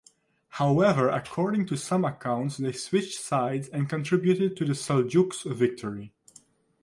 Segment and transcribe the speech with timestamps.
[0.57, 6.11] However according to some accounts they switched sides and contributed to the Seljuks victory.